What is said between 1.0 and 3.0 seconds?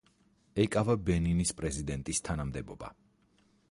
ბენინის პრეზიდენტის თანამდებობა.